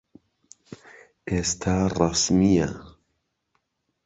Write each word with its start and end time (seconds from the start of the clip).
ئێستا 1.29 1.75
ڕەسمییە. 1.97 2.69